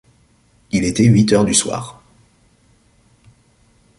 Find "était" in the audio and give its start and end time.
0.83-1.03